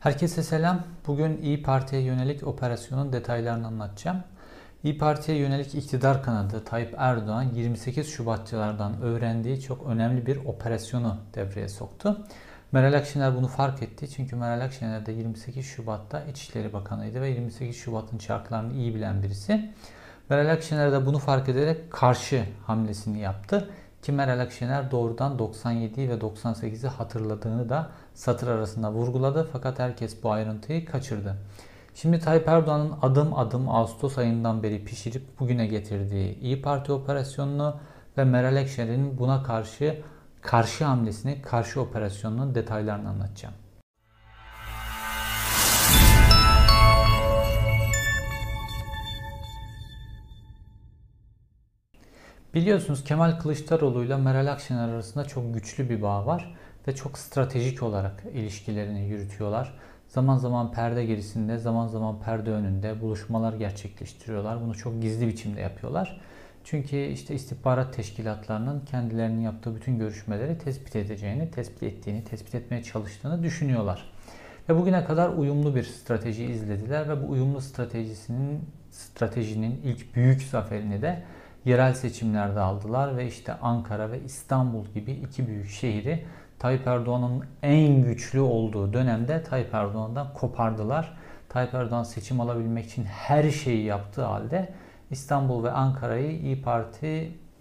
[0.00, 0.82] Herkese selam.
[1.06, 4.24] Bugün İyi Parti'ye yönelik operasyonun detaylarını anlatacağım.
[4.84, 11.68] İyi Parti'ye yönelik iktidar kanadı Tayyip Erdoğan 28 Şubatçılardan öğrendiği çok önemli bir operasyonu devreye
[11.68, 12.26] soktu.
[12.72, 14.10] Meral Akşener bunu fark etti.
[14.10, 19.70] Çünkü Meral Akşener de 28 Şubat'ta İçişleri Bakanıydı ve 28 Şubat'ın şartlarını iyi bilen birisi.
[20.30, 23.70] Meral Akşener de bunu fark ederek karşı hamlesini yaptı.
[24.02, 30.32] Ki Meral Akşener doğrudan 97 ve 98'i hatırladığını da satır arasında vurguladı fakat herkes bu
[30.32, 31.36] ayrıntıyı kaçırdı.
[31.94, 37.76] Şimdi Tayyip Erdoğan'ın adım adım Ağustos ayından beri pişirip bugüne getirdiği İyi Parti operasyonunu
[38.18, 40.02] ve Meral Akşener'in buna karşı
[40.40, 43.54] karşı hamlesini, karşı operasyonunun detaylarını anlatacağım.
[52.54, 56.54] Biliyorsunuz Kemal Kılıçdaroğlu ile Meral Akşener arasında çok güçlü bir bağ var
[56.88, 59.74] ve çok stratejik olarak ilişkilerini yürütüyorlar.
[60.08, 64.60] Zaman zaman perde gerisinde, zaman zaman perde önünde buluşmalar gerçekleştiriyorlar.
[64.60, 66.20] Bunu çok gizli biçimde yapıyorlar.
[66.64, 73.42] Çünkü işte istihbarat teşkilatlarının kendilerinin yaptığı bütün görüşmeleri tespit edeceğini, tespit ettiğini, tespit etmeye çalıştığını
[73.42, 74.10] düşünüyorlar.
[74.68, 81.02] Ve bugüne kadar uyumlu bir strateji izlediler ve bu uyumlu stratejisinin stratejinin ilk büyük zaferini
[81.02, 81.22] de
[81.64, 86.24] yerel seçimlerde aldılar ve işte Ankara ve İstanbul gibi iki büyük şehri
[86.58, 91.16] Tayyip Erdoğan'ın en güçlü olduğu dönemde Tayyip Erdoğan'dan kopardılar.
[91.48, 94.68] Tayyip Erdoğan seçim alabilmek için her şeyi yaptığı halde
[95.10, 97.06] İstanbul ve Ankara'yı İyi Parti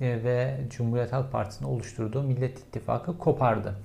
[0.02, 3.75] e, ve Cumhuriyet Halk Partisi'nin oluşturduğu Millet İttifakı kopardı.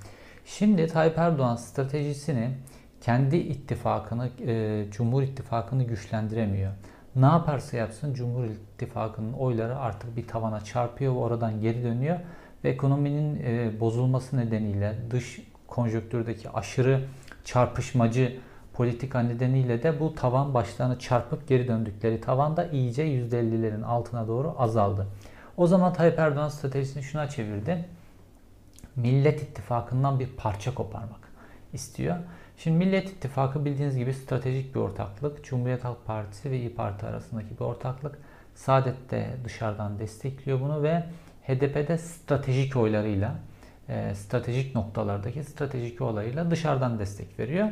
[0.44, 2.50] Şimdi Tayyip Erdoğan stratejisini
[3.00, 6.72] kendi ittifakını, e, Cumhur İttifakı'nı güçlendiremiyor.
[7.16, 12.18] Ne yaparsa yapsın Cumhur İttifakı'nın oyları artık bir tavana çarpıyor oradan geri dönüyor
[12.64, 17.04] ve ekonominin e, bozulması nedeniyle dış konjöktürdeki aşırı
[17.44, 18.36] çarpışmacı
[18.72, 24.54] politika nedeniyle de bu tavan başlarını çarpıp geri döndükleri tavan da iyice %50'lerin altına doğru
[24.58, 25.06] azaldı.
[25.56, 27.84] O zaman Tayyip Erdoğan stratejisini şuna çevirdi.
[28.96, 31.28] Millet İttifakı'ndan bir parça koparmak
[31.72, 32.16] istiyor.
[32.56, 35.44] Şimdi Millet İttifakı bildiğiniz gibi stratejik bir ortaklık.
[35.44, 38.18] Cumhuriyet Halk Partisi ve İyi Parti arasındaki bir ortaklık.
[38.54, 41.04] Saadet de dışarıdan destekliyor bunu ve
[41.46, 43.34] HDP'de stratejik oylarıyla,
[43.88, 47.68] e, stratejik noktalardaki stratejik olayıyla dışarıdan destek veriyor.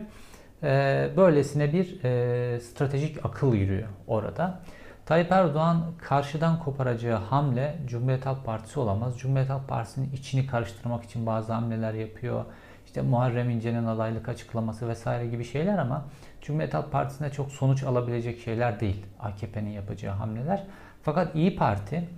[0.63, 4.61] E, böylesine bir e, stratejik akıl yürüyor orada.
[5.07, 9.19] Tayyip Erdoğan karşıdan koparacağı hamle Cumhuriyet Halk Partisi olamaz.
[9.19, 12.45] Cumhuriyet Halk Partisi'nin içini karıştırmak için bazı hamleler yapıyor.
[12.93, 16.05] İşte Muharrem İnce'nin adaylık açıklaması vesaire gibi şeyler ama
[16.43, 20.65] Cumhuriyet Halk Partisi'ne çok sonuç alabilecek şeyler değil AKP'nin yapacağı hamleler.
[21.03, 22.09] Fakat İyi Parti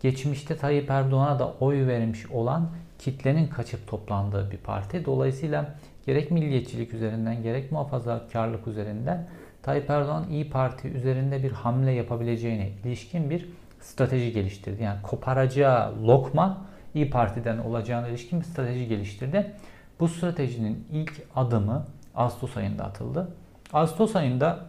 [0.00, 5.04] geçmişte Tayyip Erdoğan'a da oy vermiş olan kitlenin kaçıp toplandığı bir parti.
[5.04, 5.74] Dolayısıyla
[6.06, 9.28] gerek milliyetçilik üzerinden gerek muhafazakarlık üzerinden
[9.62, 13.48] Tayyip Erdoğan İyi Parti üzerinde bir hamle yapabileceğine ilişkin bir
[13.80, 14.82] strateji geliştirdi.
[14.82, 19.52] Yani koparacağı lokma İyi Parti'den olacağına ilişkin bir strateji geliştirdi.
[20.00, 23.28] Bu stratejinin ilk adımı Ağustos ayında atıldı.
[23.72, 24.60] Ağustos ayında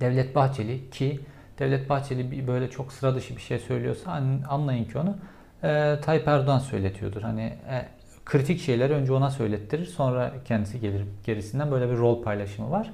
[0.00, 1.20] Devlet Bahçeli ki
[1.58, 5.16] Devlet Bahçeli böyle çok sıra dışı bir şey söylüyorsa anlayın ki onu
[5.62, 7.22] e, Tayyip Erdoğan söyletiyordur.
[7.22, 7.88] Hani e,
[8.24, 12.90] kritik şeyleri önce ona söylettirir sonra kendisi gelir gerisinden böyle bir rol paylaşımı var.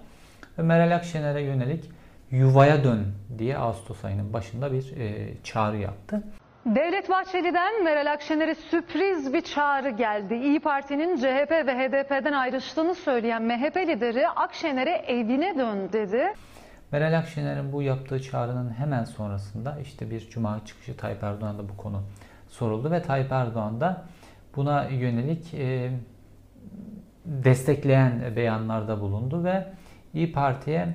[0.59, 1.91] Ve Meral Akşener'e yönelik
[2.31, 3.07] yuvaya dön
[3.39, 6.23] diye Ağustos ayının başında bir e, çağrı yaptı.
[6.67, 10.35] Devlet Bahçeli'den Meral Akşener'e sürpriz bir çağrı geldi.
[10.35, 16.35] İyi Parti'nin CHP ve HDP'den ayrıştığını söyleyen MHP lideri Akşener'e evine dön dedi.
[16.93, 22.03] Meral Akşener'in bu yaptığı çağrının hemen sonrasında işte bir cuma çıkışı Tayyip Erdoğan'da bu konu
[22.49, 24.05] soruldu ve Tayyip Erdoğan da
[24.57, 25.91] buna yönelik e,
[27.25, 29.67] destekleyen beyanlarda bulundu ve
[30.15, 30.95] İyi Parti'ye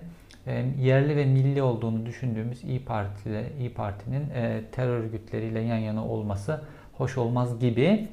[0.79, 6.05] yerli ve milli olduğunu düşündüğümüz İyi Parti ile İyi Parti'nin e, terör örgütleriyle yan yana
[6.05, 6.61] olması
[6.93, 8.07] hoş olmaz gibi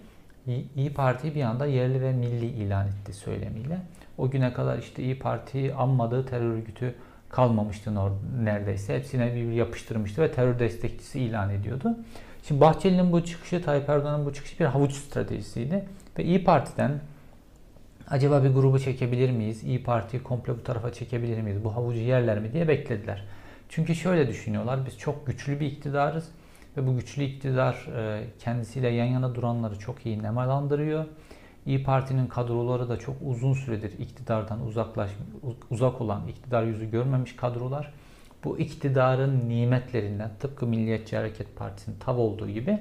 [0.77, 3.79] İyi Parti bir anda yerli ve milli ilan etti söylemiyle.
[4.19, 6.95] O güne kadar işte İyi Parti'yi anmadığı terör örgütü
[7.29, 7.93] kalmamıştı
[8.45, 8.97] neredeyse.
[8.97, 11.97] Hepsine bir yapıştırmıştı ve terör destekçisi ilan ediyordu.
[12.43, 15.85] Şimdi Bahçeli'nin bu çıkışı, Tayyip Erdoğan'ın bu çıkışı bir havuç stratejisiydi.
[16.19, 17.01] Ve İyi Parti'den
[18.11, 19.65] acaba bir grubu çekebilir miyiz?
[19.65, 21.65] İyi Parti'yi komple bu tarafa çekebilir miyiz?
[21.65, 23.25] Bu havucu yerler mi diye beklediler.
[23.69, 24.87] Çünkü şöyle düşünüyorlar.
[24.87, 26.29] Biz çok güçlü bir iktidarız.
[26.77, 31.05] Ve bu güçlü iktidar e, kendisiyle yan yana duranları çok iyi nemalandırıyor.
[31.67, 35.11] İyi Parti'nin kadroları da çok uzun süredir iktidardan uzaklaş,
[35.71, 37.93] uzak olan, iktidar yüzü görmemiş kadrolar.
[38.45, 42.79] Bu iktidarın nimetlerinden tıpkı Milliyetçi Hareket Partisi'nin tav olduğu gibi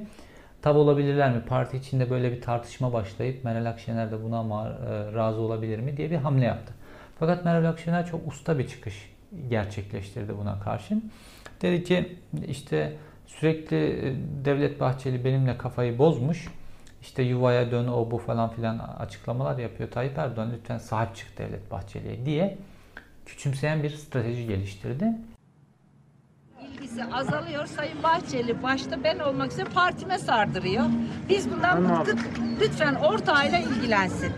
[0.65, 1.41] tav olabilirler mi?
[1.47, 6.11] Parti içinde böyle bir tartışma başlayıp Meral Akşener de buna e, razı olabilir mi diye
[6.11, 6.73] bir hamle yaptı.
[7.19, 9.11] Fakat Meral Akşener çok usta bir çıkış
[9.49, 11.11] gerçekleştirdi buna karşın.
[11.61, 12.17] Dedi ki
[12.47, 12.95] işte
[13.27, 14.15] sürekli e,
[14.45, 16.47] Devlet Bahçeli benimle kafayı bozmuş.
[17.01, 21.71] İşte yuvaya dön o bu falan filan açıklamalar yapıyor Tayyip Erdoğan lütfen sahip çık Devlet
[21.71, 22.57] Bahçeli'ye diye
[23.25, 25.05] küçümseyen bir strateji geliştirdi.
[26.75, 27.65] İlgisi azalıyor.
[27.65, 30.83] Sayın Bahçeli başta ben olmak üzere partime sardırıyor.
[31.29, 32.19] Biz bundan bıktık.
[32.61, 34.33] Lütfen ortağıyla ilgilensin.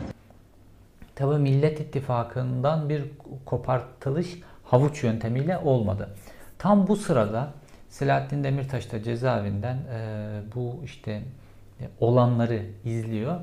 [1.15, 3.03] Tabii Millet İttifakı'ndan bir
[3.45, 6.15] kopartılış havuç yöntemiyle olmadı.
[6.57, 7.53] Tam bu sırada
[7.89, 11.11] Selahattin Demirtaş da cezaevinden e, bu işte
[11.81, 13.39] e, olanları izliyor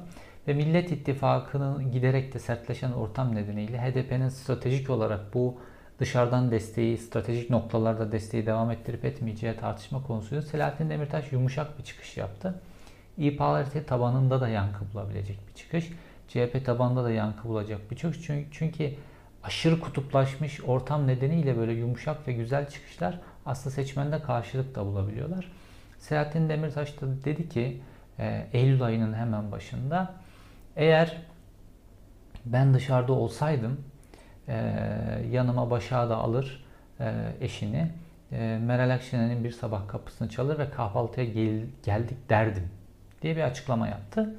[0.49, 5.59] ve Millet İttifakı'nın giderek de sertleşen ortam nedeniyle HDP'nin stratejik olarak bu
[6.05, 10.43] dışarıdan desteği, stratejik noktalarda desteği devam ettirip etmeyeceği tartışma konusuydu.
[10.43, 12.61] Selahattin Demirtaş yumuşak bir çıkış yaptı.
[13.19, 15.93] İYİ Parti tabanında da yankı bulabilecek bir çıkış.
[16.29, 18.23] CHP tabanında da yankı bulacak bir çıkış.
[18.27, 18.95] Çünkü, çünkü
[19.43, 25.53] aşırı kutuplaşmış ortam nedeniyle böyle yumuşak ve güzel çıkışlar aslında seçmende karşılık da bulabiliyorlar.
[25.99, 27.81] Selahattin Demirtaş da dedi ki
[28.19, 30.15] e, Eylül ayının hemen başında
[30.77, 31.17] eğer
[32.45, 33.94] ben dışarıda olsaydım
[34.49, 34.55] e,
[35.31, 36.65] yanıma Başak'ı da alır
[37.01, 37.91] e, eşini
[38.33, 42.69] e, Meral Akşener'in bir sabah kapısını çalır ve kahvaltıya gel, geldik derdim
[43.23, 44.35] diye bir açıklama yaptı.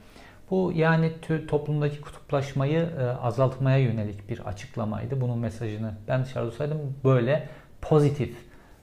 [0.52, 1.12] Bu yani
[1.48, 5.22] toplumdaki kutuplaşmayı e, azaltmaya yönelik bir açıklamaydı.
[5.22, 7.50] Bunun mesajını ben dışarıda olsaydım böyle
[7.82, 8.38] pozitif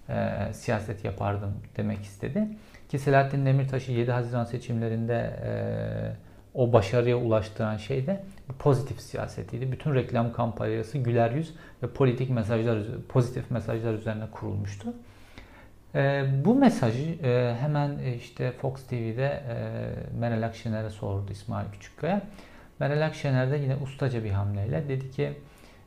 [0.09, 2.49] e, siyaset yapardım demek istedi.
[2.89, 5.51] Ki Selahattin Demirtaş'ı 7 Haziran seçimlerinde e,
[6.55, 8.25] o başarıya ulaştıran şey de
[8.59, 9.73] pozitif siyasetiydi.
[9.73, 12.79] Bütün reklam kampanyası güler yüz ve politik mesajlar,
[13.09, 14.95] pozitif mesajlar üzerine kurulmuştu.
[15.95, 19.57] E, bu mesajı e, hemen e, işte Fox TV'de e,
[20.19, 22.23] Meral Akşener'e sordu İsmail Küçükkaya.
[22.79, 25.33] Meral Akşener de yine ustaca bir hamleyle dedi ki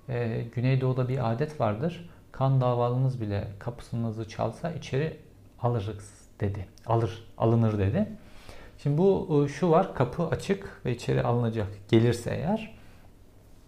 [0.10, 2.10] e, Güneydoğu'da bir adet vardır.
[2.32, 5.18] Kan davalınız bile kapısınızı çalsa içeri
[5.62, 6.66] alırız dedi.
[6.86, 8.08] Alır, alınır dedi.
[8.78, 12.76] Şimdi bu e, şu var kapı açık ve içeri alınacak gelirse eğer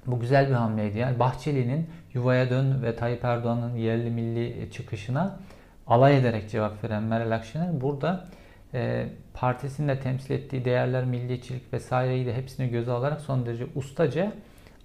[0.06, 0.98] bu güzel bir hamleydi.
[0.98, 5.39] Yani Bahçeli'nin yuvaya dön ve Tayyip Erdoğan'ın yerli milli çıkışına
[5.88, 8.25] alay ederek cevap veren Meral Akşener burada
[8.74, 14.31] e, partisinin temsil ettiği değerler, milliyetçilik vesaireyi de hepsini göze alarak son derece ustaca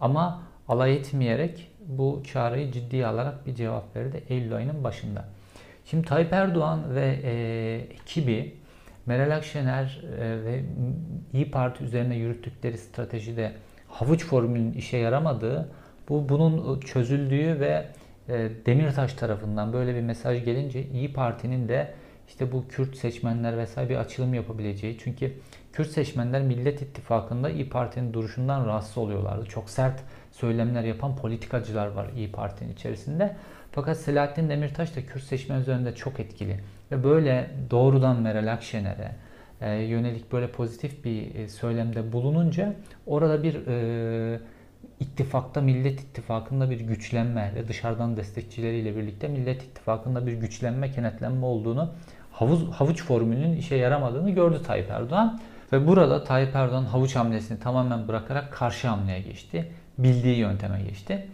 [0.01, 5.25] ama alay etmeyerek bu çağrıyı ciddiye alarak bir cevap verdi Eylül ayının başında.
[5.85, 8.55] Şimdi Tayyip Erdoğan ve e, ekibi
[9.07, 10.63] Meral Akşener e, ve
[11.33, 13.53] İyi Parti üzerine yürüttükleri stratejide
[13.89, 15.69] havuç formülünün işe yaramadığı,
[16.09, 17.87] bu bunun çözüldüğü ve
[18.29, 21.95] e, Demirtaş tarafından böyle bir mesaj gelince İyi Parti'nin de
[22.29, 24.99] işte bu Kürt seçmenler vesaire bir açılım yapabileceği.
[24.99, 25.33] Çünkü
[25.73, 29.47] Kürt seçmenler Millet İttifakı'nda İyi Parti'nin duruşundan rahatsız oluyorlardı.
[29.47, 30.01] Çok sert
[30.33, 33.37] söylemler yapan politikacılar var İyi Parti'nin içerisinde.
[33.73, 36.61] Fakat Selahattin Demirtaş da Kürt seçmen üzerinde çok etkili.
[36.93, 39.13] Ve böyle doğrudan Meral Akşener'e
[39.61, 42.75] e, yönelik böyle pozitif bir e, söylemde bulununca
[43.07, 44.41] orada bir e,
[45.01, 51.93] ittifakta Millet İttifakı'nda bir güçlenme ve dışarıdan destekçileriyle birlikte Millet İttifakı'nda bir güçlenme, kenetlenme olduğunu
[52.33, 55.41] havuz, havuç formülünün işe yaramadığını gördü Tayyip Erdoğan.
[55.73, 59.73] Ve burada Tayyip Erdoğan havuç hamlesini tamamen bırakarak karşı hamleye geçti.
[59.99, 61.29] Bildiği yönteme geçti.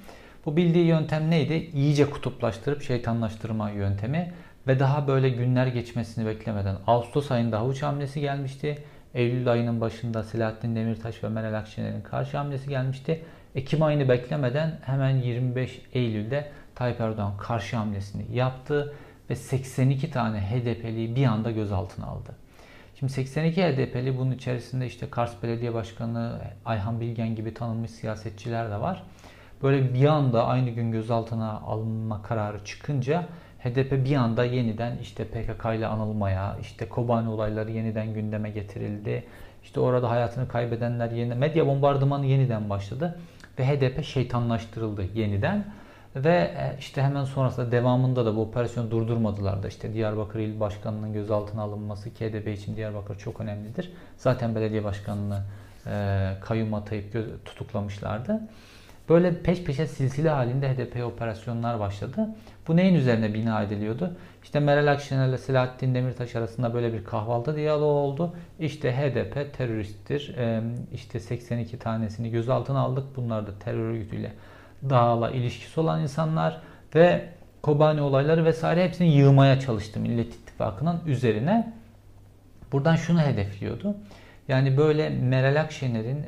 [0.47, 1.71] Bu bildiği yöntem neydi?
[1.75, 4.33] İyice kutuplaştırıp şeytanlaştırma yöntemi
[4.67, 8.79] ve daha böyle günler geçmesini beklemeden Ağustos ayında havuç hamlesi gelmişti.
[9.15, 13.25] Eylül ayının başında Selahattin Demirtaş ve Meral Akşener'in karşı hamlesi gelmişti.
[13.55, 18.95] Ekim ayını beklemeden hemen 25 Eylül'de Tayyip Erdoğan karşı hamlesini yaptı
[19.31, 22.31] ve 82 tane HDP'liyi bir anda gözaltına aldı.
[22.99, 28.81] Şimdi 82 HDP'li bunun içerisinde işte Kars Belediye Başkanı Ayhan Bilgen gibi tanınmış siyasetçiler de
[28.81, 29.03] var.
[29.63, 33.27] Böyle bir anda aynı gün gözaltına alınma kararı çıkınca
[33.59, 39.25] HDP bir anda yeniden işte PKK ile anılmaya, işte Kobani olayları yeniden gündeme getirildi.
[39.63, 43.19] İşte orada hayatını kaybedenler yeni medya bombardımanı yeniden başladı
[43.59, 45.65] ve HDP şeytanlaştırıldı yeniden.
[46.17, 51.13] Ve e, işte hemen sonrasında devamında da bu operasyonu durdurmadılar da işte Diyarbakır İl Başkanı'nın
[51.13, 53.93] gözaltına alınması ki HDP için Diyarbakır çok önemlidir.
[54.17, 55.43] Zaten belediye başkanını
[55.87, 57.13] e, kayyum atayıp
[57.45, 58.41] tutuklamışlardı.
[59.09, 62.29] Böyle peş peşe silsile halinde HDP operasyonlar başladı.
[62.69, 64.17] Bu neyin üzerine bina ediliyordu?
[64.43, 68.35] İşte Meral Akşener ile Selahattin Demirtaş arasında böyle bir kahvaltı diyaloğu oldu.
[68.61, 70.37] İşte HDP teröristtir.
[70.93, 73.05] İşte 82 tanesini gözaltına aldık.
[73.17, 74.33] Bunlar da terör örgütüyle
[74.91, 76.61] dağla ilişkisi olan insanlar
[76.95, 77.29] ve
[77.63, 81.73] Kobani olayları vesaire hepsini yığmaya çalıştı Millet İttifakı'nın üzerine.
[82.73, 83.97] Buradan şunu hedefliyordu.
[84.49, 86.25] Yani böyle Meral Akşener'in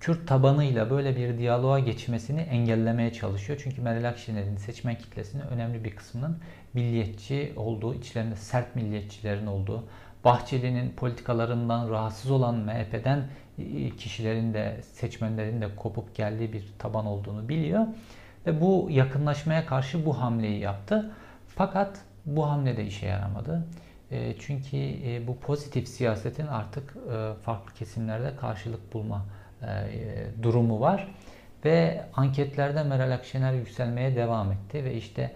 [0.00, 3.60] Kürt tabanıyla böyle bir diyaloğa geçmesini engellemeye çalışıyor.
[3.62, 6.38] Çünkü Meral Akşener'in seçmen kitlesinin önemli bir kısmının
[6.74, 9.84] milliyetçi olduğu, içlerinde sert milliyetçilerin olduğu,
[10.24, 13.28] Bahçeli'nin politikalarından rahatsız olan MHP'den
[13.98, 17.86] kişilerin de seçmenlerin de kopup geldiği bir taban olduğunu biliyor.
[18.46, 21.10] Ve bu yakınlaşmaya karşı bu hamleyi yaptı.
[21.48, 23.66] Fakat bu hamle de işe yaramadı.
[24.10, 29.26] E, çünkü e, bu pozitif siyasetin artık e, farklı kesimlerde karşılık bulma
[30.42, 31.14] durumu var.
[31.64, 35.32] Ve anketlerde Meral Akşener yükselmeye devam etti ve işte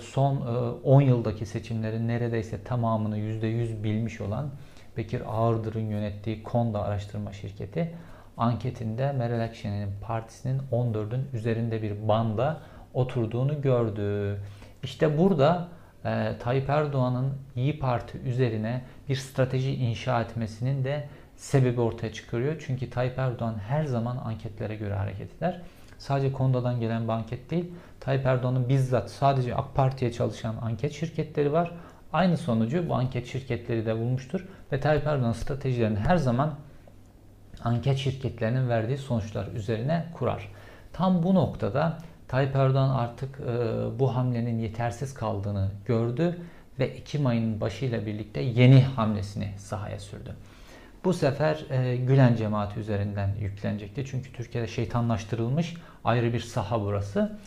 [0.00, 0.36] son
[0.84, 4.50] 10 yıldaki seçimlerin neredeyse tamamını %100 bilmiş olan
[4.96, 7.94] Bekir Ağırdır'ın yönettiği Konda araştırma şirketi
[8.38, 12.60] anketinde Meral Akşener'in partisinin 14'ün üzerinde bir banda
[12.94, 14.38] oturduğunu gördü.
[14.82, 15.68] İşte burada
[16.04, 22.62] e, Tayyip Erdoğan'ın İyi Parti üzerine bir strateji inşa etmesinin de sebebi ortaya çıkarıyor.
[22.66, 25.60] Çünkü Tayyip Erdoğan her zaman anketlere göre hareket eder.
[25.98, 27.72] Sadece Konda'dan gelen bir anket değil.
[28.00, 31.72] Tayyip Erdoğan'ın bizzat sadece AK Parti'ye çalışan anket şirketleri var.
[32.12, 34.46] Aynı sonucu bu anket şirketleri de bulmuştur.
[34.72, 36.54] Ve Tayyip Erdoğan stratejilerini her zaman
[37.64, 40.48] anket şirketlerinin verdiği sonuçlar üzerine kurar.
[40.92, 43.54] Tam bu noktada Tayyip Erdoğan artık e,
[43.98, 46.38] bu hamlenin yetersiz kaldığını gördü
[46.78, 50.36] ve Ekim ayının başıyla birlikte yeni hamlesini sahaya sürdü.
[51.04, 54.04] Bu sefer e, Gülen cemaati üzerinden yüklenecekti.
[54.04, 55.74] Çünkü Türkiye'de şeytanlaştırılmış
[56.04, 57.38] ayrı bir saha burası.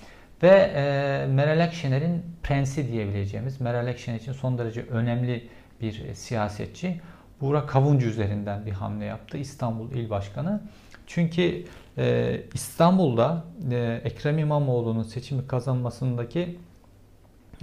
[0.43, 0.81] Ve e,
[1.27, 5.47] Meral Akşener'in prensi diyebileceğimiz, Meral Akşener için son derece önemli
[5.81, 7.01] bir siyasetçi.
[7.41, 10.61] Buğra Kavuncu üzerinden bir hamle yaptı İstanbul İl Başkanı.
[11.07, 11.65] Çünkü
[11.97, 16.59] e, İstanbul'da e, Ekrem İmamoğlu'nun seçimi kazanmasındaki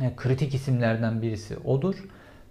[0.03, 1.95] e, kritik isimlerden birisi odur.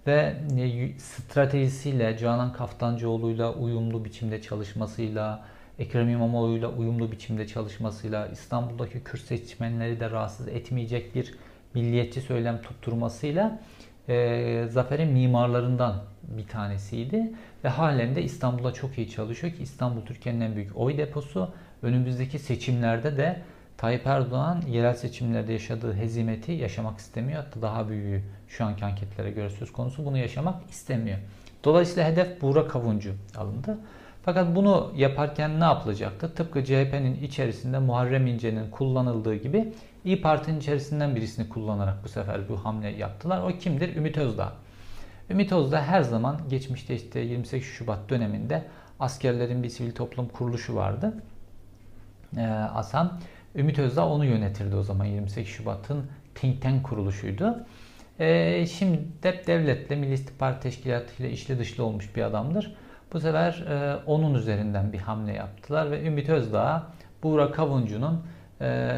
[0.08, 5.46] Ve e, stratejisiyle, Canan Kaftancıoğlu'yla uyumlu biçimde çalışmasıyla,
[5.80, 11.34] Ekrem İmamoğlu'yla uyumlu biçimde çalışmasıyla, İstanbul'daki Kürt seçmenleri de rahatsız etmeyecek bir
[11.74, 13.60] milliyetçi söylem tutturmasıyla
[14.10, 17.32] e, zaferin mimarlarından bir tanesiydi.
[17.64, 21.50] Ve halen de İstanbul'a çok iyi çalışıyor ki İstanbul Türkiye'nin en büyük oy deposu.
[21.82, 23.42] Önümüzdeki seçimlerde de
[23.78, 27.44] Tayyip Erdoğan yerel seçimlerde yaşadığı hezimeti yaşamak istemiyor.
[27.44, 31.18] Hatta daha büyüğü şu anki anketlere göre söz konusu bunu yaşamak istemiyor.
[31.64, 33.78] Dolayısıyla hedef Buğra Kavuncu alındı.
[34.24, 36.34] Fakat bunu yaparken ne yapılacaktı?
[36.36, 39.74] Tıpkı CHP'nin içerisinde Muharrem İnce'nin kullanıldığı gibi
[40.06, 43.42] İyi Parti'nin içerisinden birisini kullanarak bu sefer bu hamle yaptılar.
[43.42, 43.96] O kimdir?
[43.96, 44.54] Ümit Özdağ.
[45.30, 48.64] Ümit Özdağ her zaman geçmişte işte 28 Şubat döneminde
[49.00, 51.14] askerlerin bir sivil toplum kuruluşu vardı.
[52.38, 53.20] Ee, ASAM.
[53.58, 57.66] Ümit Özdağ onu yönetirdi o zaman 28 Şubat'ın think tank kuruluşuydu.
[58.20, 62.76] Ee, şimdi hep devletle, Milli İstihbarat Teşkilatı ile içli dışlı olmuş bir adamdır.
[63.14, 66.88] Bu sefer e, onun üzerinden bir hamle yaptılar ve Ümit Özdağ,
[67.24, 68.26] Buğra Kavuncu'nun
[68.62, 68.90] e,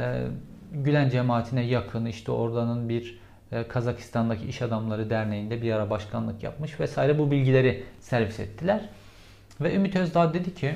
[0.73, 3.19] Gülen cemaatine yakın işte oradanın bir
[3.51, 8.89] e, Kazakistan'daki İş Adamları Derneği'nde bir ara başkanlık yapmış vesaire bu bilgileri servis ettiler.
[9.61, 10.75] Ve Ümit Özdağ dedi ki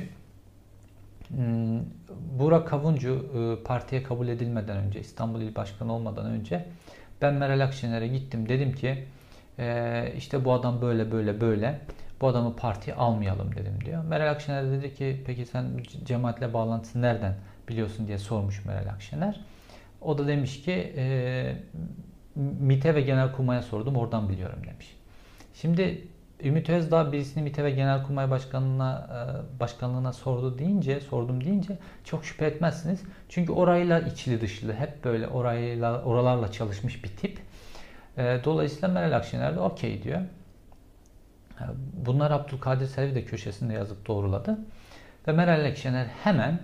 [2.39, 6.65] Burak Kavuncu e, partiye kabul edilmeden önce İstanbul İl Başkanı olmadan önce
[7.22, 9.06] ben Meral Akşener'e gittim dedim ki
[9.60, 11.80] e, işte bu adam böyle böyle böyle
[12.22, 14.03] bu adamı partiye almayalım dedim diyor.
[14.03, 15.65] Meral Akşener dedi ki peki sen
[16.06, 17.36] cemaatle bağlantısı nereden
[17.70, 19.39] biliyorsun diye sormuş Meral Akşener.
[20.01, 21.56] O da demiş ki e,
[22.60, 24.96] MİT'e ve Genelkurmay'a sordum oradan biliyorum demiş.
[25.53, 26.08] Şimdi
[26.44, 32.46] Ümit Özdağ birisini MİT'e ve Genelkurmay Başkanlığına, e, başkanlığına sordu deyince, sordum deyince çok şüphe
[32.46, 33.02] etmezsiniz.
[33.30, 37.40] Çünkü orayla içli dışlı, hep böyle orayla, oralarla çalışmış bir tip.
[38.18, 40.22] E, dolayısıyla Meral Akşener de okey diyor.
[41.60, 41.64] E,
[42.06, 44.60] bunlar Abdülkadir Selvi de köşesinde yazıp doğruladı.
[45.28, 46.60] Ve Meral Akşener hemen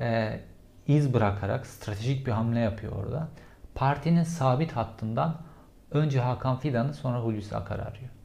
[0.00, 0.40] e,
[0.86, 3.28] iz bırakarak stratejik bir hamle yapıyor orada.
[3.74, 5.36] Partinin sabit hattından
[5.90, 8.17] önce Hakan Fidan'ı sonra Hulusi Akar arıyor.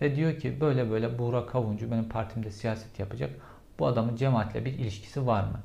[0.00, 3.30] Ve diyor ki böyle böyle Buğra Kavuncu benim partimde siyaset yapacak.
[3.78, 5.60] Bu adamın cemaatle bir ilişkisi var mı?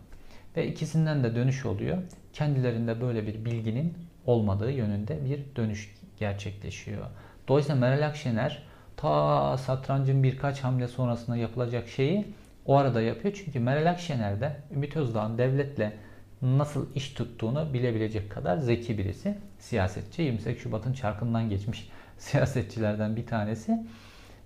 [0.57, 1.97] Ve ikisinden de dönüş oluyor.
[2.33, 3.93] Kendilerinde böyle bir bilginin
[4.25, 7.05] olmadığı yönünde bir dönüş gerçekleşiyor.
[7.47, 8.63] Dolayısıyla Meral Akşener
[8.97, 12.33] ta satrancın birkaç hamle sonrasında yapılacak şeyi
[12.65, 13.33] o arada yapıyor.
[13.45, 15.93] Çünkü Meral Akşener de Ümit Özdağ'ın devletle
[16.41, 19.37] nasıl iş tuttuğunu bilebilecek kadar zeki birisi.
[19.59, 20.21] Siyasetçi.
[20.21, 23.85] 28 Şubat'ın çarkından geçmiş siyasetçilerden bir tanesi.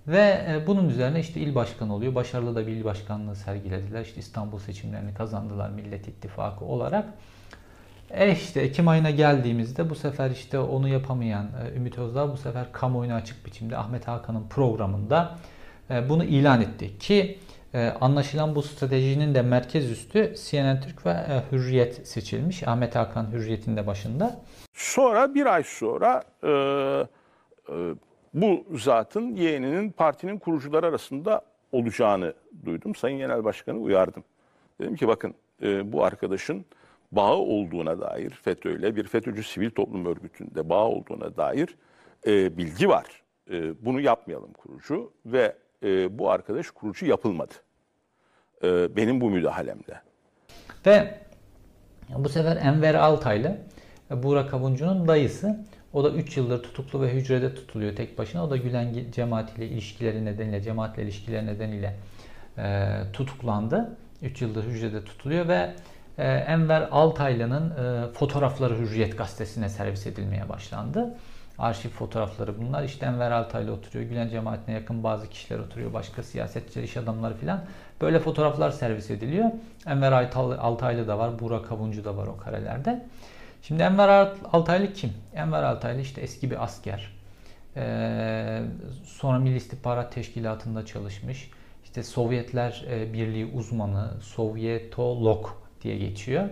[0.07, 2.15] Ve e, bunun üzerine işte il başkanı oluyor.
[2.15, 4.01] Başarılı da bir il başkanlığı sergilediler.
[4.01, 7.05] İşte İstanbul seçimlerini kazandılar Millet İttifakı olarak.
[8.09, 12.71] E işte Ekim ayına geldiğimizde bu sefer işte onu yapamayan e, Ümit Özdağ bu sefer
[12.71, 15.37] kamuoyuna açık biçimde Ahmet Hakan'ın programında
[15.89, 16.99] e, bunu ilan etti.
[16.99, 17.39] Ki
[18.01, 22.67] anlaşılan bu stratejinin de merkez üstü CNN Türk ve Hürriyet seçilmiş.
[22.67, 24.41] Ahmet Hakan Hürriyet'in de başında.
[24.73, 27.75] Sonra bir ay sonra e, e,
[28.35, 32.33] bu zatın yeğeninin partinin kurucuları arasında olacağını
[32.65, 32.95] duydum.
[32.95, 34.23] Sayın Genel Başkanı uyardım.
[34.81, 36.65] Dedim ki bakın e, bu arkadaşın
[37.11, 41.75] bağı olduğuna dair FETÖ'yle bir FETÖ'cü sivil toplum örgütünde bağı olduğuna dair
[42.27, 43.05] e, bilgi var.
[43.51, 47.53] E, bunu yapmayalım kurucu ve e, bu arkadaş kurucu yapılmadı.
[48.63, 50.01] E, benim bu müdahalemle.
[50.85, 51.19] Ve
[52.17, 53.57] bu sefer Enver Altaylı
[54.09, 55.65] Burak Avuncu'nun dayısı.
[55.95, 58.43] O da 3 yıldır tutuklu ve hücrede tutuluyor tek başına.
[58.43, 61.95] O da Gülen cemaatiyle ilişkileri nedeniyle, cemaatle ilişkileri nedeniyle
[62.57, 63.97] e, tutuklandı.
[64.21, 65.75] 3 yıldır hücrede tutuluyor ve
[66.17, 71.15] e, Enver Altaylı'nın e, fotoğrafları Hürriyet gazetesine servis edilmeye başlandı.
[71.57, 72.83] Arşiv fotoğrafları bunlar.
[72.83, 74.09] İşte Enver Altaylı oturuyor.
[74.09, 75.93] Gülen cemaatine yakın bazı kişiler oturuyor.
[75.93, 77.59] Başka siyasetçiler, iş adamları filan.
[78.01, 79.51] Böyle fotoğraflar servis ediliyor.
[79.87, 80.11] Enver
[80.59, 81.39] Altaylı da var.
[81.39, 83.05] Burak Avuncu da var o karelerde.
[83.67, 84.09] Şimdi Enver
[84.53, 85.13] Altaylı kim?
[85.35, 87.11] Enver Altaylı işte eski bir asker.
[87.75, 88.61] Ee,
[89.03, 91.51] sonra Milli İstihbarat Teşkilatı'nda çalışmış.
[91.83, 95.49] İşte Sovyetler e, Birliği uzmanı, Sovyetolog
[95.81, 96.49] diye geçiyor.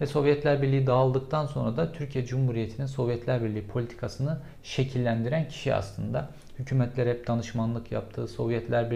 [0.00, 6.30] Ve Sovyetler Birliği dağıldıktan sonra da Türkiye Cumhuriyeti'nin Sovyetler Birliği politikasını şekillendiren kişi aslında.
[6.58, 8.28] Hükümetler hep danışmanlık yaptı.
[8.28, 8.90] Sovyetler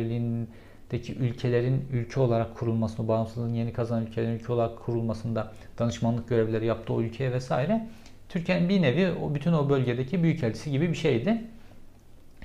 [0.93, 6.93] Birliği'ndeki ülkelerin ülke olarak kurulmasını, bağımsızlığın yeni kazanan ülkelerin ülke olarak kurulmasında danışmanlık görevleri yaptı
[6.93, 7.89] o ülkeye vesaire.
[8.29, 11.45] Türkiye'nin bir nevi o bütün o bölgedeki büyükelçisi gibi bir şeydi.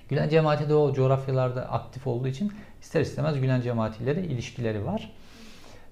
[0.10, 5.12] Gülen cemaati de o coğrafyalarda aktif olduğu için ister istemez Gülen cemaatiyle de ilişkileri var.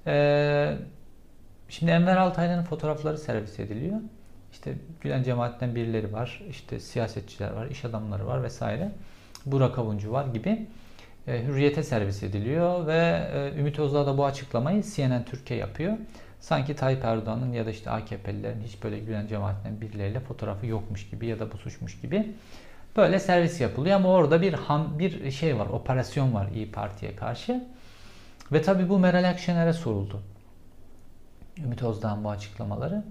[0.08, 0.78] Ee,
[1.70, 3.98] Şimdi Enver Altaylı'nın fotoğrafları servis ediliyor.
[4.52, 8.92] İşte Gülen cemaatinden birileri var, işte siyasetçiler var, iş adamları var vesaire.
[9.46, 10.68] Burak Avuncu var gibi
[11.28, 15.98] e, hürriyete servis ediliyor ve e, Ümit Özdağ da bu açıklamayı CNN Türkiye yapıyor.
[16.40, 21.28] Sanki Tayyip Erdoğan'ın ya da işte AKP'lilerin hiç böyle Gülen cemaatinden birileriyle fotoğrafı yokmuş gibi
[21.28, 22.32] ya da bu suçmuş gibi
[22.98, 27.64] böyle servis yapılıyor ama orada bir ham, bir şey var, operasyon var İyi Parti'ye karşı.
[28.52, 30.22] Ve tabii bu Meral Akşener'e soruldu.
[31.58, 33.04] Ümit Özdağ'ın bu açıklamaları.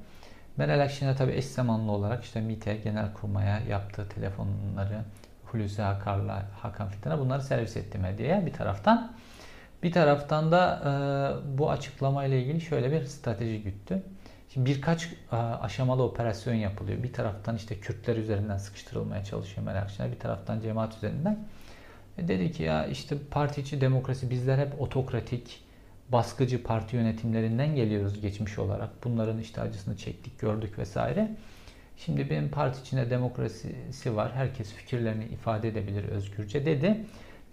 [0.57, 5.05] Meral Akşener tabi eş zamanlı olarak işte MİT'e, Genelkurmay'a yaptığı telefonları
[5.53, 9.13] Hulusi Akar'la Hakan Fidan'a bunları servis etti medyaya bir taraftan.
[9.83, 14.03] Bir taraftan da e, bu açıklama ile ilgili şöyle bir strateji güttü.
[14.49, 17.03] Şimdi birkaç e, aşamalı operasyon yapılıyor.
[17.03, 20.13] Bir taraftan işte Kürtler üzerinden sıkıştırılmaya çalışıyor Meral Akşener.
[20.13, 21.39] Bir taraftan cemaat üzerinden.
[22.19, 25.65] E, dedi ki ya işte parti içi demokrasi bizler hep otokratik,
[26.09, 29.05] baskıcı parti yönetimlerinden geliyoruz geçmiş olarak.
[29.05, 31.31] Bunların işte acısını çektik, gördük vesaire.
[31.97, 34.33] Şimdi benim parti içinde demokrasisi var.
[34.35, 37.05] Herkes fikirlerini ifade edebilir özgürce dedi.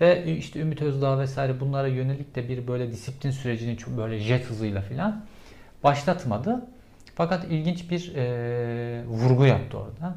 [0.01, 4.49] Ve işte Ümit Özdağ vesaire bunlara yönelik de bir böyle disiplin sürecini çok böyle jet
[4.49, 5.25] hızıyla filan
[5.83, 6.65] başlatmadı.
[7.15, 10.15] Fakat ilginç bir e, vurgu yaptı orada.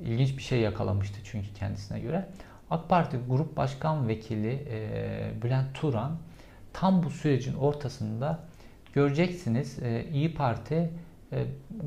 [0.00, 2.26] İlginç bir şey yakalamıştı çünkü kendisine göre.
[2.70, 6.18] AK Parti Grup Başkan Vekili e, Bülent Turan
[6.72, 8.38] tam bu sürecin ortasında
[8.92, 10.90] göreceksiniz e, İyi Parti
[11.32, 11.46] e,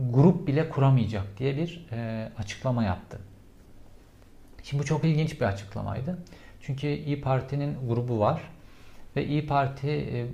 [0.09, 3.19] grup bile kuramayacak diye bir e, açıklama yaptı.
[4.63, 6.17] Şimdi bu çok ilginç bir açıklamaydı.
[6.61, 8.41] Çünkü İyi Parti'nin grubu var
[9.15, 10.27] ve İyi Parti e,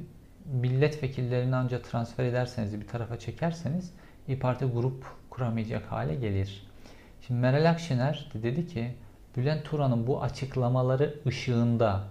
[0.45, 3.93] milletvekillerini ancak transfer ederseniz bir tarafa çekerseniz
[4.27, 6.67] İyi Parti grup kuramayacak hale gelir.
[7.27, 8.95] Şimdi Meral Akşener de dedi ki
[9.37, 12.03] Bülent Turan'ın bu açıklamaları ışığında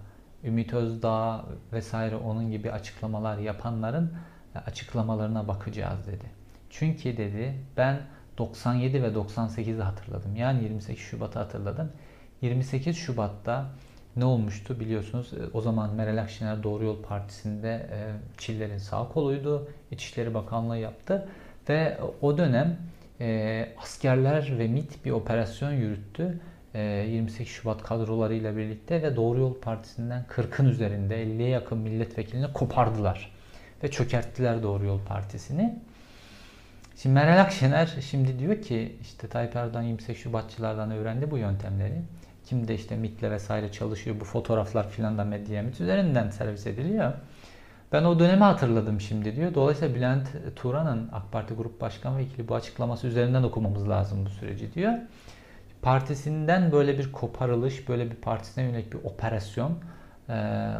[0.43, 4.13] Ümit Özdağ vesaire onun gibi açıklamalar yapanların
[4.55, 6.36] e, açıklamalarına bakacağız dedi.
[6.79, 7.99] Çünkü dedi ben
[8.37, 10.35] 97 ve 98'i hatırladım.
[10.35, 11.91] Yani 28 Şubat'ı hatırladım.
[12.41, 13.65] 28 Şubat'ta
[14.15, 15.33] ne olmuştu biliyorsunuz.
[15.33, 17.97] E, o zaman Meral Akşener Doğru Yol Partisi'nde e,
[18.37, 19.67] Çiller'in sağ koluydu.
[19.91, 21.29] İçişleri Bakanlığı yaptı.
[21.69, 22.77] Ve o dönem
[23.77, 26.39] askerler ve MIT bir operasyon yürüttü
[26.73, 33.31] 28 ee, Şubat kadrolarıyla birlikte ve Doğru Yol Partisi'nden 40'ın üzerinde 50'ye yakın milletvekilini kopardılar.
[33.83, 35.79] Ve çökerttiler Doğru Yol Partisi'ni.
[36.97, 42.01] Şimdi Meral Akşener şimdi diyor ki işte Tayyip Erdoğan 28 Şubatçılardan öğrendi bu yöntemleri.
[42.45, 44.19] Kim de işte MIT'le vesaire çalışıyor.
[44.19, 47.13] Bu fotoğraflar filan da medya MIT üzerinden servis ediliyor.
[47.91, 49.53] Ben o dönemi hatırladım şimdi diyor.
[49.53, 54.73] Dolayısıyla Bülent Turan'ın AK Parti Grup Başkan Vekili bu açıklaması üzerinden okumamız lazım bu süreci
[54.73, 54.93] diyor
[55.81, 59.71] partisinden böyle bir koparılış, böyle bir partisine yönelik bir operasyon
[60.29, 60.33] e,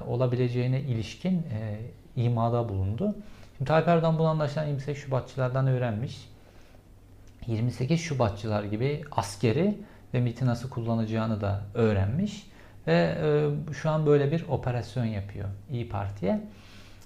[0.07, 1.79] olabileceğine ilişkin e,
[2.15, 3.15] imada bulundu.
[3.57, 6.29] Şimdi Tayyip Erdoğan bunu anlaşılan 28 Şubatçılardan öğrenmiş.
[7.47, 9.77] 28 Şubatçılar gibi askeri
[10.13, 12.47] ve MİT'i nasıl kullanacağını da öğrenmiş.
[12.87, 16.41] Ve e, şu an böyle bir operasyon yapıyor İyi Parti'ye.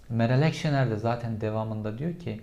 [0.09, 2.41] Meral Akşener de zaten devamında diyor ki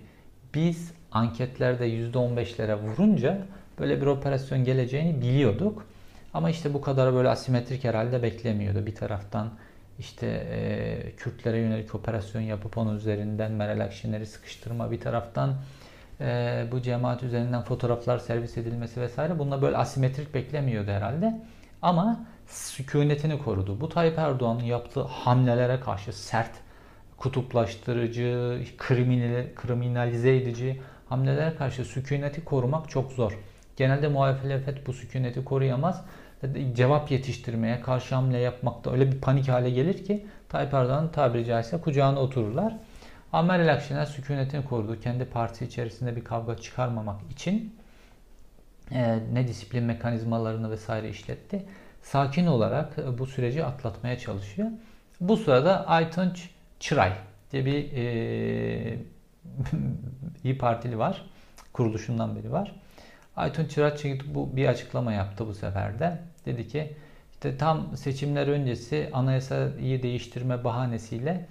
[0.53, 3.41] biz anketlerde %15'lere vurunca
[3.79, 5.85] böyle bir operasyon geleceğini biliyorduk.
[6.33, 8.85] Ama işte bu kadar böyle asimetrik herhalde beklemiyordu.
[8.85, 9.49] Bir taraftan
[9.99, 15.55] işte e, Kürtlere yönelik operasyon yapıp onun üzerinden Meral Akşener'i sıkıştırma bir taraftan
[16.21, 21.41] e, bu cemaat üzerinden fotoğraflar servis edilmesi vesaire bununla böyle asimetrik beklemiyordu herhalde.
[21.81, 23.81] Ama sükunetini korudu.
[23.81, 26.51] Bu Tayyip Erdoğan'ın yaptığı hamlelere karşı sert,
[27.17, 33.37] kutuplaştırıcı, kriminal, kriminalize edici hamlelere karşı sükuneti korumak çok zor.
[33.75, 36.05] Genelde muhalefet bu sükuneti koruyamaz.
[36.73, 41.81] Cevap yetiştirmeye, karşı hamle yapmakta öyle bir panik hale gelir ki Tayyip Erdoğan'ın tabiri caizse
[41.81, 42.77] kucağına otururlar.
[43.33, 44.99] Ama Meral Akşener sükunetini korudu.
[44.99, 47.75] Kendi partisi içerisinde bir kavga çıkarmamak için
[48.91, 51.65] e, ne disiplin mekanizmalarını vesaire işletti.
[52.01, 54.69] Sakin olarak e, bu süreci atlatmaya çalışıyor.
[55.21, 56.49] Bu sırada Aytunç
[56.79, 57.13] Çıray
[57.51, 58.99] diye bir e,
[60.43, 61.25] İyi Partili var.
[61.73, 62.75] Kuruluşundan beri var.
[63.35, 66.19] Aytunç Çıray bu bir açıklama yaptı bu sefer de.
[66.49, 66.93] Dedi ki
[67.31, 71.45] işte tam seçimler öncesi anayasayı değiştirme bahanesiyle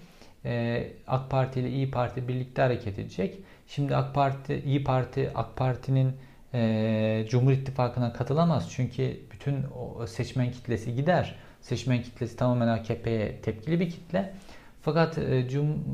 [0.45, 3.39] e, AK Parti ile İyi Parti birlikte hareket edecek.
[3.69, 6.13] Şimdi AK Parti, İyi Parti, AK Parti'nin
[6.55, 8.71] e, Cumhur İttifakı'na katılamaz.
[8.71, 9.57] Çünkü bütün
[10.07, 11.35] seçmen kitlesi gider.
[11.61, 14.35] Seçmen kitlesi tamamen AKP'ye tepkili bir kitle.
[14.83, 15.85] Fakat e, cum,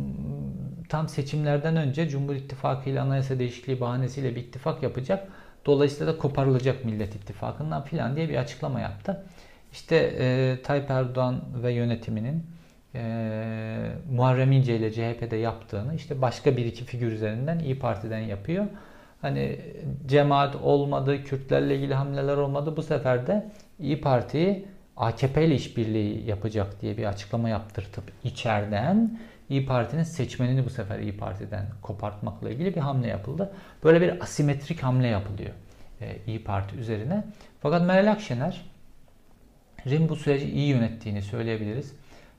[0.89, 5.29] tam seçimlerden önce Cumhur İttifakı ile anayasa değişikliği bahanesiyle bir ittifak yapacak.
[5.67, 9.25] Dolayısıyla da koparılacak Millet İttifakı'ndan filan diye bir açıklama yaptı.
[9.73, 12.47] İşte e, Tayyip Erdoğan ve yönetiminin
[12.95, 18.67] e, Muharrem İnce ile CHP'de yaptığını işte başka bir iki figür üzerinden İyi Parti'den yapıyor.
[19.23, 19.61] Hani
[20.07, 22.77] cemaat olmadı, Kürtlerle ilgili hamleler olmadı.
[22.77, 23.51] Bu sefer de
[23.81, 29.19] İyi Parti'yi AKP ile işbirliği yapacak diye bir açıklama yaptırtıp içeriden
[29.51, 33.53] İyi Parti'nin seçmenini bu sefer İyi Parti'den kopartmakla ilgili bir hamle yapıldı.
[33.85, 35.51] Böyle bir asimetrik hamle yapılıyor
[36.01, 37.25] e, İyi Parti üzerine.
[37.61, 41.93] Fakat Meral Akşener'in bu süreci iyi yönettiğini söyleyebiliriz.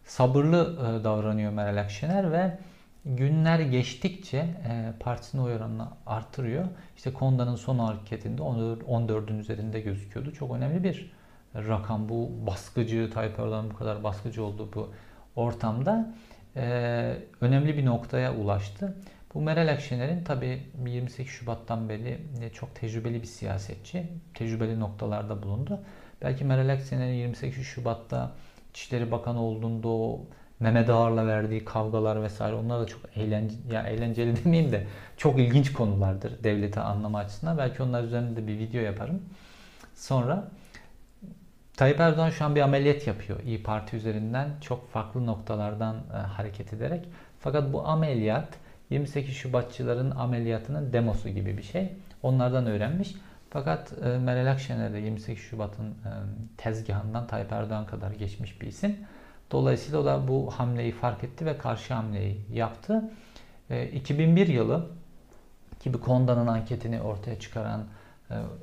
[0.05, 2.57] Sabırlı e, davranıyor Meral Akşener ve
[3.05, 6.65] günler geçtikçe e, partisinin oy oranını artırıyor.
[6.97, 10.33] İşte Konda'nın son hareketinde 14'ün üzerinde gözüküyordu.
[10.33, 11.11] Çok önemli bir
[11.55, 12.09] rakam.
[12.09, 14.89] Bu baskıcı, Tayyip Erdoğan'ın bu kadar baskıcı olduğu bu
[15.35, 16.13] ortamda
[16.55, 18.95] e, önemli bir noktaya ulaştı.
[19.33, 22.19] Bu Meral Akşener'in tabi 28 Şubat'tan beri
[22.53, 24.07] çok tecrübeli bir siyasetçi.
[24.33, 25.79] Tecrübeli noktalarda bulundu.
[26.21, 28.31] Belki Meral Akşener'in 28 Şubat'ta
[28.69, 30.21] İçişleri Bakanı olduğunda o
[30.59, 34.87] Mehmet Ağar'la verdiği kavgalar vesaire onlar da çok eğlenceli, ya eğlenceli demeyeyim de
[35.17, 37.57] çok ilginç konulardır devleti anlama açısından.
[37.57, 39.21] Belki onlar üzerinde de bir video yaparım.
[39.95, 40.51] Sonra
[41.77, 46.73] Tayyip Erdoğan şu an bir ameliyat yapıyor İyi Parti üzerinden çok farklı noktalardan e, hareket
[46.73, 47.09] ederek.
[47.39, 48.47] Fakat bu ameliyat
[48.89, 51.93] 28 Şubatçıların ameliyatının demosu gibi bir şey.
[52.23, 53.15] Onlardan öğrenmiş.
[53.49, 56.11] Fakat e, Meral Akşener de 28 Şubat'ın e,
[56.57, 58.97] tezgahından Tayyip Erdoğan kadar geçmiş bir isim.
[59.51, 63.11] Dolayısıyla o da bu hamleyi fark etti ve karşı hamleyi yaptı.
[63.69, 64.87] E, 2001 yılı
[65.79, 67.83] ki bir Konda'nın anketini ortaya çıkaran,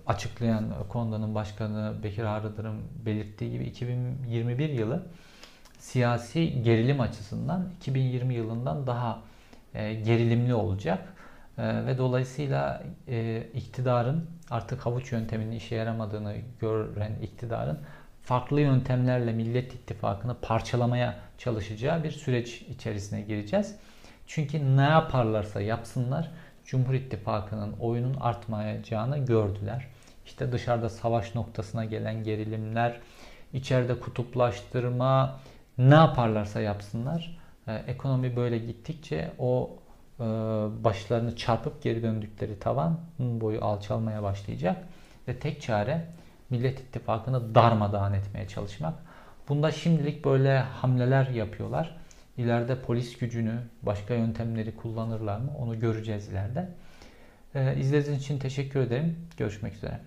[0.06, 5.02] açıklayan Konda'nın başkanı Bekir Ağrıdır'ın belirttiği gibi 2021 yılı
[5.78, 9.22] siyasi gerilim açısından 2020 yılından daha
[9.74, 11.14] e, gerilimli olacak.
[11.58, 17.78] E, ve dolayısıyla e, iktidarın artık havuç yönteminin işe yaramadığını gören iktidarın
[18.22, 23.76] farklı yöntemlerle Millet İttifakı'nı parçalamaya çalışacağı bir süreç içerisine gireceğiz.
[24.26, 26.30] Çünkü ne yaparlarsa yapsınlar
[26.64, 29.88] Cumhur İttifakı'nın oyunun artmayacağını gördüler.
[30.26, 33.00] İşte dışarıda savaş noktasına gelen gerilimler,
[33.52, 35.40] içeride kutuplaştırma,
[35.78, 37.38] ne yaparlarsa yapsınlar.
[37.68, 39.70] Ee, ekonomi böyle gittikçe o
[40.20, 40.24] e,
[40.84, 44.84] başlarını çarpıp geri döndükleri tavan boyu alçalmaya başlayacak.
[45.28, 46.06] Ve tek çare
[46.50, 48.94] Millet İttifakı'nı darmadağın etmeye çalışmak.
[49.48, 51.96] Bunda şimdilik böyle hamleler yapıyorlar.
[52.36, 56.68] İleride polis gücünü, başka yöntemleri kullanırlar mı onu göreceğiz ileride.
[57.54, 59.16] Ee, izlediğiniz için teşekkür ederim.
[59.36, 60.00] Görüşmek üzere.